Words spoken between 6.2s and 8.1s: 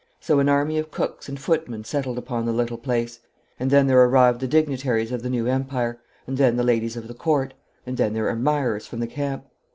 and then the ladies of the Court, and